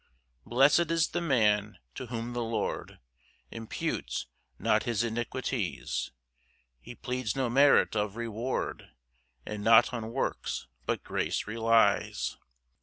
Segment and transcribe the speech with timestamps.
[0.45, 2.97] 2 Blest is the man to whom the Lord
[3.51, 4.25] Imputes
[4.57, 6.09] not his iniquities,
[6.79, 8.87] He pleads no merit of reward,
[9.45, 12.35] And not on works, but grace relies.